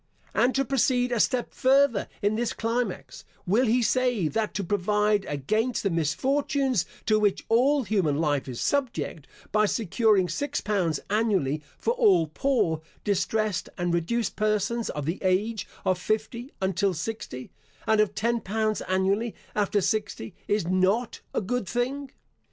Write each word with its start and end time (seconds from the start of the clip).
And, 0.33 0.55
to 0.55 0.65
proceed 0.65 1.11
a 1.11 1.19
step 1.19 1.53
further 1.53 2.07
in 2.23 2.33
this 2.33 2.53
climax, 2.53 3.23
will 3.45 3.67
he 3.67 3.83
say 3.83 4.27
that 4.29 4.55
to 4.55 4.63
provide 4.63 5.25
against 5.25 5.83
the 5.83 5.91
misfortunes 5.91 6.87
to 7.05 7.19
which 7.19 7.45
all 7.49 7.83
human 7.83 8.15
life 8.15 8.47
is 8.47 8.59
subject, 8.59 9.27
by 9.51 9.67
securing 9.67 10.27
six 10.27 10.59
pounds 10.59 10.99
annually 11.11 11.61
for 11.77 11.93
all 11.93 12.25
poor, 12.25 12.81
distressed, 13.03 13.69
and 13.77 13.93
reduced 13.93 14.35
persons 14.35 14.89
of 14.89 15.05
the 15.05 15.19
age 15.21 15.67
of 15.85 15.99
fifty 15.99 16.45
and 16.59 16.71
until 16.71 16.95
sixty, 16.95 17.51
and 17.85 18.01
of 18.01 18.15
ten 18.15 18.39
pounds 18.41 18.81
annually 18.81 19.35
after 19.55 19.81
sixty, 19.81 20.33
is 20.47 20.65
not 20.65 21.21
a 21.31 21.41
good 21.41 21.67
thing? 21.69 22.09